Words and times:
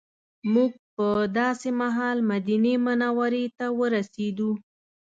موږ 0.53 0.71
په 0.95 1.07
داسې 1.39 1.69
مهال 1.81 2.17
مدینې 2.31 2.75
منورې 2.85 3.45
ته 3.57 3.65
ورسېدو. 3.79 4.51